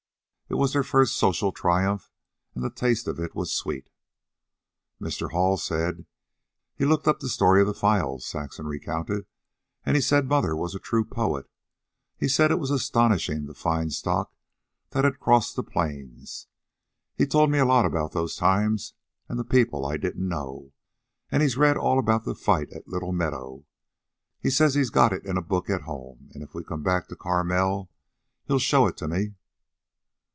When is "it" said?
0.49-0.55, 3.21-3.33, 12.51-12.59, 25.13-25.23, 28.85-28.97